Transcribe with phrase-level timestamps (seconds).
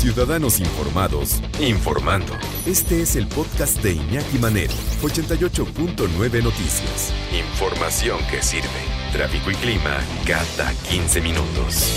[0.00, 2.32] Ciudadanos Informados, informando.
[2.64, 7.12] Este es el podcast de Iñaki Manero, 88.9 Noticias.
[7.38, 8.66] Información que sirve.
[9.12, 11.92] Tráfico y clima cada 15 minutos.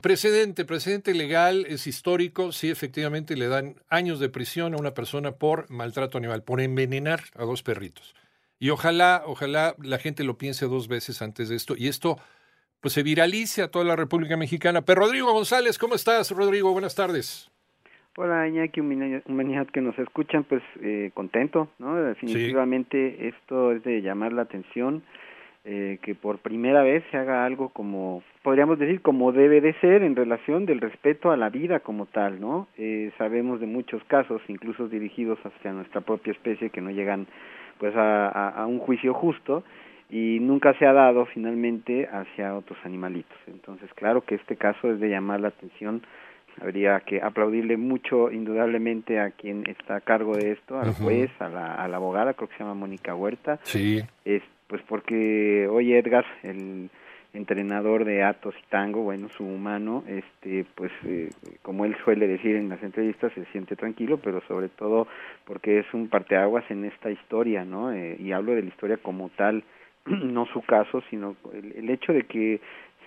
[0.00, 2.50] Precedente, precedente legal es histórico.
[2.50, 7.24] Sí, efectivamente le dan años de prisión a una persona por maltrato animal, por envenenar
[7.34, 8.14] a dos perritos.
[8.58, 11.74] Y ojalá, ojalá la gente lo piense dos veces antes de esto.
[11.76, 12.18] Y esto
[12.86, 14.80] pues se viralice a toda la República Mexicana.
[14.80, 16.70] Pero Rodrigo González, ¿cómo estás, Rodrigo?
[16.70, 17.50] Buenas tardes.
[18.16, 21.96] Hola, Iñaki, humanidad que nos escuchan, pues eh, contento, ¿no?
[21.96, 25.02] Definitivamente esto es de llamar la atención,
[25.64, 30.04] eh, que por primera vez se haga algo como, podríamos decir, como debe de ser
[30.04, 32.68] en relación del respeto a la vida como tal, ¿no?
[32.78, 37.26] Eh, sabemos de muchos casos, incluso dirigidos hacia nuestra propia especie, que no llegan
[37.80, 39.64] pues a, a un juicio justo,
[40.08, 43.36] y nunca se ha dado finalmente hacia otros animalitos.
[43.46, 46.02] Entonces, claro que este caso es de llamar la atención.
[46.60, 51.48] Habría que aplaudirle mucho, indudablemente, a quien está a cargo de esto, al juez, a
[51.48, 53.58] la, a la abogada, creo que se llama Mónica Huerta.
[53.62, 54.02] Sí.
[54.24, 56.88] Es, pues porque hoy Edgar, el
[57.34, 61.28] entrenador de Atos y Tango, bueno, su humano, este, pues eh,
[61.62, 65.06] como él suele decir en las entrevistas, se siente tranquilo, pero sobre todo
[65.44, 67.92] porque es un parteaguas en esta historia, ¿no?
[67.92, 69.62] Eh, y hablo de la historia como tal,
[70.22, 72.60] no su caso, sino el, hecho de que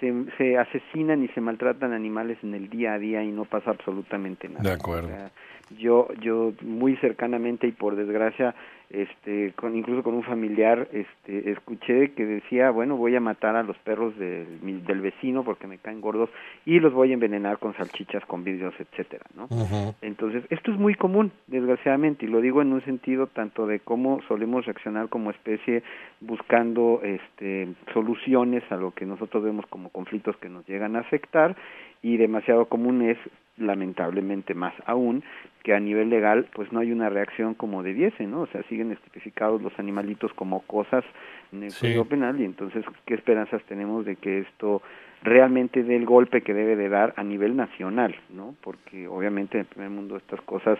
[0.00, 3.70] se, se, asesinan y se maltratan animales en el día a día y no pasa
[3.70, 4.62] absolutamente nada.
[4.62, 5.10] De acuerdo.
[5.78, 8.54] yo, yo muy cercanamente y por desgracia
[8.90, 13.62] este con incluso con un familiar este escuché que decía bueno voy a matar a
[13.62, 16.28] los perros del, del vecino porque me caen gordos
[16.66, 19.48] y los voy a envenenar con salchichas con vidrios etcétera no
[20.02, 24.20] entonces esto es muy común desgraciadamente y lo digo en un sentido tanto de cómo
[24.26, 25.84] solemos reaccionar como especie
[26.20, 31.54] buscando este soluciones a lo que nosotros vemos como conflictos que nos llegan a afectar
[32.02, 33.18] y demasiado común es
[33.60, 35.22] lamentablemente más aún
[35.62, 38.42] que a nivel legal pues no hay una reacción como debiese, ¿no?
[38.42, 41.04] O sea, siguen estipificados los animalitos como cosas
[41.52, 44.82] en el Código Penal y entonces qué esperanzas tenemos de que esto
[45.22, 48.54] realmente dé el golpe que debe de dar a nivel nacional, ¿no?
[48.62, 50.78] Porque obviamente en el primer mundo estas cosas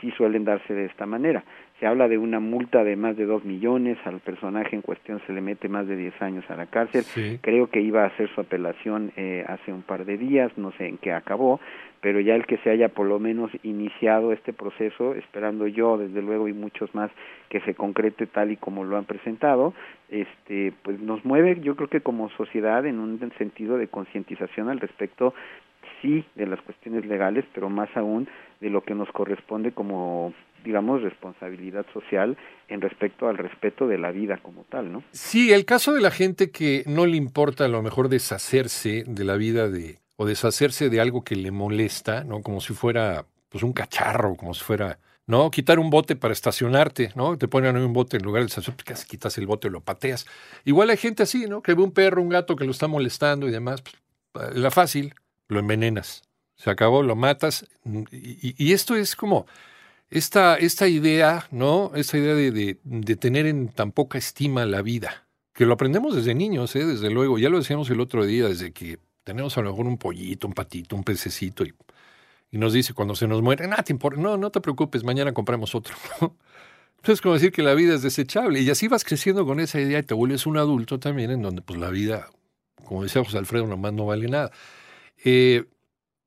[0.00, 1.44] sí suelen darse de esta manera.
[1.80, 5.32] Se habla de una multa de más de dos millones, al personaje en cuestión se
[5.32, 7.04] le mete más de diez años a la cárcel.
[7.40, 10.88] Creo que iba a hacer su apelación eh, hace un par de días, no sé
[10.88, 11.60] en qué acabó,
[12.00, 16.20] pero ya el que se haya por lo menos iniciado este proceso, esperando yo desde
[16.20, 17.10] luego y muchos más
[17.48, 19.72] que se concrete tal y como lo han presentado,
[20.08, 24.80] este pues nos mueve yo creo que como sociedad en un sentido de concientización al
[24.80, 25.34] respecto
[26.02, 28.28] sí de las cuestiones legales, pero más aún
[28.60, 30.32] de lo que nos corresponde como
[30.64, 32.36] digamos responsabilidad social
[32.68, 35.02] en respecto al respeto de la vida como tal, ¿no?
[35.12, 39.24] Sí, el caso de la gente que no le importa a lo mejor deshacerse de
[39.24, 42.42] la vida de o deshacerse de algo que le molesta, ¿no?
[42.42, 45.50] Como si fuera pues un cacharro, como si fuera, ¿no?
[45.50, 47.38] Quitar un bote para estacionarte, ¿no?
[47.38, 50.26] Te ponen un bote en lugar del estación, pues, quitas el bote lo pateas.
[50.64, 51.62] Igual hay gente así, ¿no?
[51.62, 53.82] Que ve un perro, un gato que lo está molestando y demás,
[54.32, 55.14] pues, la fácil,
[55.48, 56.22] lo envenenas.
[56.56, 57.66] Se acabó, lo matas.
[58.10, 59.46] Y, esto es como
[60.10, 61.92] esta, esta idea, ¿no?
[61.94, 66.34] Esta idea de, de, tener en tan poca estima la vida, que lo aprendemos desde
[66.34, 66.84] niños, ¿eh?
[66.84, 67.38] desde luego.
[67.38, 70.54] Ya lo decíamos el otro día, desde que tenemos a lo mejor un pollito, un
[70.54, 71.74] patito, un pececito y,
[72.50, 75.94] y nos dice cuando se nos muere, te no, no te preocupes, mañana compramos otro.
[76.96, 79.80] Entonces es como decir que la vida es desechable y así vas creciendo con esa
[79.80, 82.28] idea y te vuelves un adulto también en donde pues la vida,
[82.84, 84.50] como decía José Alfredo, nomás no vale nada.
[85.24, 85.64] Eh,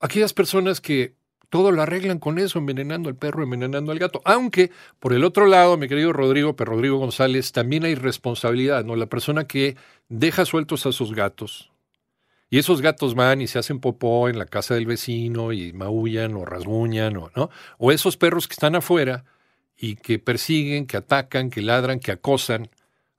[0.00, 1.14] aquellas personas que
[1.50, 4.20] todo lo arreglan con eso, envenenando al perro, envenenando al gato.
[4.24, 8.96] Aunque, por el otro lado, mi querido Rodrigo, pero Rodrigo González, también hay responsabilidad, ¿no?
[8.96, 9.76] La persona que
[10.08, 11.70] deja sueltos a sus gatos,
[12.50, 16.34] y esos gatos van y se hacen popó en la casa del vecino y maullan
[16.34, 17.50] o rasguñan, o, ¿no?
[17.78, 19.24] O esos perros que están afuera
[19.76, 22.70] y que persiguen, que atacan, que ladran, que acosan.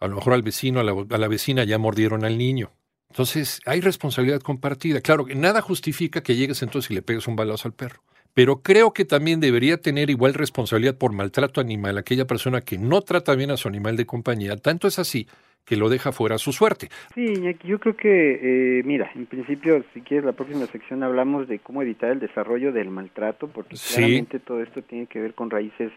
[0.00, 2.72] A lo mejor al vecino, a la, a la vecina ya mordieron al niño.
[3.10, 5.00] Entonces, hay responsabilidad compartida.
[5.00, 8.02] Claro que nada justifica que llegues entonces y le pegues un balazo al perro.
[8.34, 13.00] Pero creo que también debería tener igual responsabilidad por maltrato animal aquella persona que no
[13.00, 14.56] trata bien a su animal de compañía.
[14.56, 15.26] Tanto es así
[15.64, 16.88] que lo deja fuera a su suerte.
[17.14, 17.34] Sí,
[17.64, 21.82] yo creo que, eh, mira, en principio, si quieres, la próxima sección hablamos de cómo
[21.82, 25.92] evitar el desarrollo del maltrato, porque claramente todo esto tiene que ver con raíces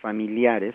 [0.00, 0.74] familiares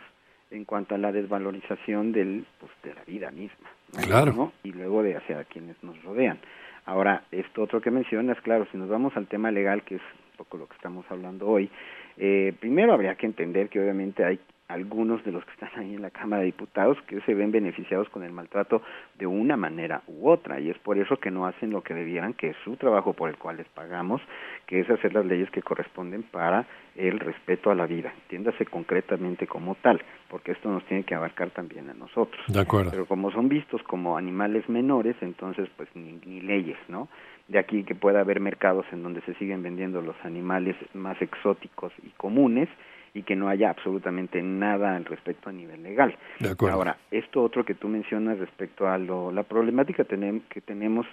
[0.56, 3.70] en cuanto a la desvalorización del, pues, de la vida misma.
[4.06, 4.52] Claro.
[4.64, 6.40] Y luego de hacia quienes nos rodean.
[6.86, 10.38] Ahora, esto otro que mencionas, claro, si nos vamos al tema legal, que es un
[10.38, 11.70] poco lo que estamos hablando hoy,
[12.18, 16.02] eh, primero habría que entender que obviamente hay algunos de los que están ahí en
[16.02, 18.82] la Cámara de Diputados que se ven beneficiados con el maltrato
[19.18, 22.34] de una manera u otra y es por eso que no hacen lo que debieran,
[22.34, 24.22] que es su trabajo por el cual les pagamos,
[24.66, 26.66] que es hacer las leyes que corresponden para
[26.96, 31.52] el respeto a la vida, entiéndase concretamente como tal, porque esto nos tiene que abarcar
[31.52, 32.44] también a nosotros.
[32.48, 32.92] De acuerdo.
[32.92, 37.08] Pero como son vistos como animales menores, entonces pues ni, ni leyes, ¿no?
[37.48, 41.94] De aquí que pueda haber mercados en donde se siguen vendiendo los animales más exóticos
[42.02, 42.70] y comunes,
[43.16, 46.16] y que no haya absolutamente nada al respecto a nivel legal.
[46.40, 46.76] De acuerdo.
[46.78, 51.08] Ahora, esto otro que tú mencionas respecto a lo, la problemática que tenemos,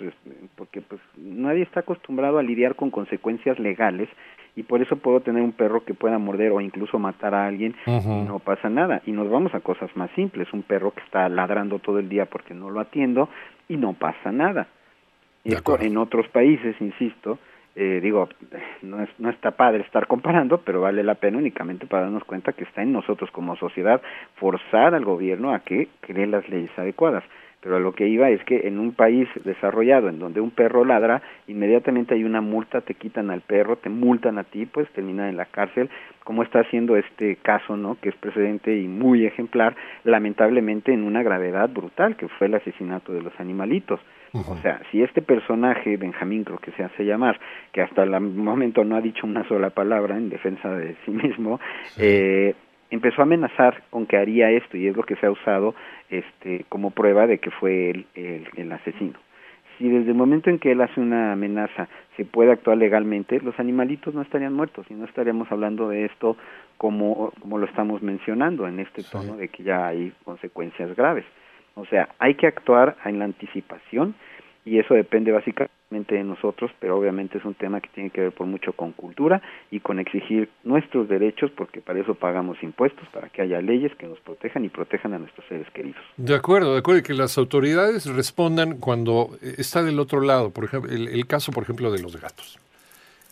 [0.56, 4.08] porque pues nadie está acostumbrado a lidiar con consecuencias legales
[4.56, 7.74] y por eso puedo tener un perro que pueda morder o incluso matar a alguien
[7.86, 8.22] Uh -huh.
[8.24, 9.00] y no pasa nada.
[9.06, 12.26] Y nos vamos a cosas más simples, un perro que está ladrando todo el día
[12.26, 13.28] porque no lo atiendo
[13.68, 14.66] y no pasa nada.
[15.44, 17.38] Esto en otros países, insisto,
[17.74, 18.28] eh, digo,
[18.82, 22.52] no, es, no está padre estar comparando, pero vale la pena únicamente para darnos cuenta
[22.52, 24.02] que está en nosotros como sociedad
[24.36, 27.24] forzar al gobierno a que cree las leyes adecuadas.
[27.62, 30.84] Pero a lo que iba es que en un país desarrollado en donde un perro
[30.84, 35.28] ladra, inmediatamente hay una multa, te quitan al perro, te multan a ti, pues terminan
[35.28, 35.88] en la cárcel,
[36.24, 37.96] como está haciendo este caso, ¿no?
[38.00, 43.12] Que es precedente y muy ejemplar, lamentablemente en una gravedad brutal, que fue el asesinato
[43.12, 44.00] de los animalitos.
[44.32, 44.52] Uh -huh.
[44.52, 47.38] O sea, si este personaje, Benjamín creo que se hace llamar,
[47.70, 51.60] que hasta el momento no ha dicho una sola palabra en defensa de sí mismo,
[51.84, 52.02] sí.
[52.04, 52.54] eh,
[52.92, 55.74] empezó a amenazar con que haría esto y es lo que se ha usado
[56.10, 59.18] este, como prueba de que fue él el, el asesino.
[59.78, 63.58] Si desde el momento en que él hace una amenaza se puede actuar legalmente, los
[63.58, 66.36] animalitos no estarían muertos y no estaríamos hablando de esto
[66.76, 71.24] como, como lo estamos mencionando en este tono de que ya hay consecuencias graves.
[71.74, 74.14] O sea, hay que actuar en la anticipación
[74.66, 78.32] y eso depende básicamente de nosotros, pero obviamente es un tema que tiene que ver
[78.32, 83.28] por mucho con cultura y con exigir nuestros derechos, porque para eso pagamos impuestos, para
[83.28, 86.00] que haya leyes que nos protejan y protejan a nuestros seres queridos.
[86.16, 90.64] De acuerdo, de acuerdo, y que las autoridades respondan cuando está del otro lado, por
[90.64, 92.58] ejemplo, el, el caso, por ejemplo, de los gatos.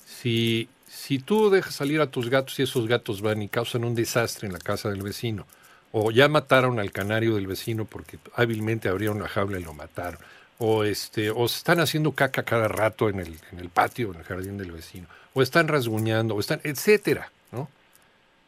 [0.04, 3.94] Si, si tú dejas salir a tus gatos y esos gatos van y causan un
[3.94, 5.46] desastre en la casa del vecino,
[5.92, 10.20] o ya mataron al canario del vecino porque hábilmente abrieron la jaula y lo mataron,
[10.62, 14.24] o este, o están haciendo caca cada rato en el, en el patio, en el
[14.24, 17.68] jardín del vecino, o están rasguñando, o están, etcétera, ¿no?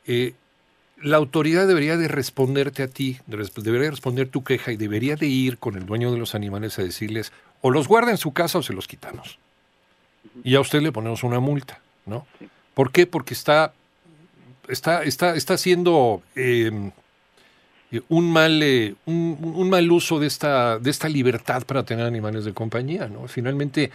[0.06, 0.34] Eh,
[1.00, 5.56] la autoridad debería de responderte a ti, debería responder tu queja y debería de ir
[5.56, 7.32] con el dueño de los animales a decirles,
[7.62, 9.38] o los guarda en su casa o se los quitamos.
[10.44, 12.26] Y a usted le ponemos una multa, ¿no?
[12.74, 13.06] ¿Por qué?
[13.06, 13.72] Porque está,
[14.68, 16.92] está, está, está haciendo eh,
[18.08, 22.44] un mal, eh, un, un, mal uso de esta, de esta libertad para tener animales
[22.44, 23.28] de compañía, ¿no?
[23.28, 23.90] Finalmente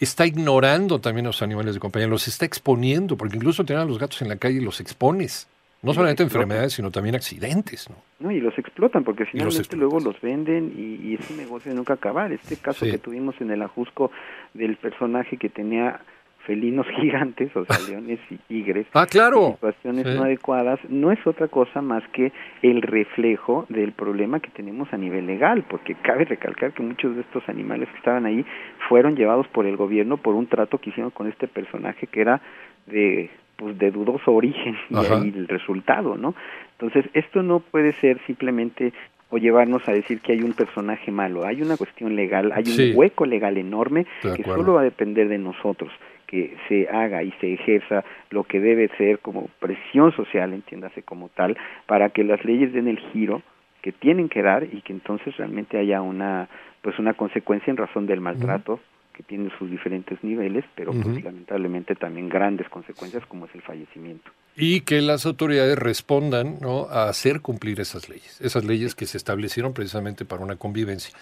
[0.00, 3.84] está ignorando también a los animales de compañía, los está exponiendo, porque incluso tener a
[3.84, 5.48] los gatos en la calle los expones.
[5.82, 7.96] No solamente enfermedades, sino también accidentes, ¿no?
[8.18, 11.70] No, y los explotan, porque finalmente los luego los venden y, y, es un negocio
[11.70, 12.32] de nunca acabar.
[12.32, 12.90] Este caso Sí.
[12.90, 14.10] que tuvimos en el Ajusco
[14.54, 16.00] del personaje que tenía
[16.46, 19.52] felinos gigantes, o sea, leones y tigres, Ah, en claro.
[19.54, 20.14] situaciones Sí.
[20.14, 22.32] no adecuadas, no es otra cosa más que
[22.62, 27.22] el reflejo del problema que tenemos a nivel legal, porque cabe recalcar que muchos de
[27.22, 28.44] estos animales que estaban ahí
[28.88, 32.40] fueron llevados por el gobierno por un trato que hicieron con este personaje que era
[32.86, 35.16] de pues de dudoso origen y Ajá.
[35.16, 36.34] el resultado, ¿no?
[36.72, 38.92] Entonces, esto no puede ser simplemente
[39.30, 42.76] o llevarnos a decir que hay un personaje malo, hay una cuestión legal, hay un
[42.76, 42.92] Sí.
[42.94, 44.06] hueco legal enorme
[44.36, 45.90] que solo va a depender de nosotros
[46.26, 51.28] que se haga y se ejerza lo que debe ser como presión social, entiéndase como
[51.28, 51.56] tal,
[51.86, 53.42] para que las leyes den el giro
[53.82, 56.48] que tienen que dar y que entonces realmente haya una
[56.82, 58.80] pues una consecuencia en razón del maltrato
[59.12, 64.30] que tiene sus diferentes niveles, pero pues lamentablemente también grandes consecuencias como es el fallecimiento.
[64.54, 66.86] Y que las autoridades respondan ¿no?
[66.90, 71.16] a hacer cumplir esas leyes, esas leyes que se establecieron precisamente para una convivencia.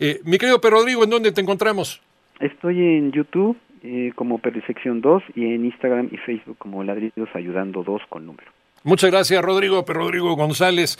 [0.00, 2.02] Eh, mi querido Pedro Rodrigo, ¿en dónde te encontramos?
[2.40, 7.82] Estoy en YouTube eh, como Perrisección 2 y en Instagram y Facebook como Ladridos Ayudando
[7.82, 8.50] 2 con número.
[8.84, 9.84] Muchas gracias, Rodrigo.
[9.84, 10.96] Pedro Rodrigo González,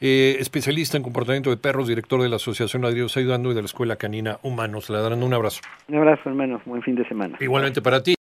[0.00, 3.66] eh, especialista en comportamiento de perros, director de la Asociación Ladridos Ayudando y de la
[3.66, 4.90] Escuela Canina Humanos.
[4.90, 5.60] Ladrando un abrazo.
[5.88, 6.60] Un abrazo, hermano.
[6.66, 7.36] Buen fin de semana.
[7.40, 8.08] Igualmente para ti.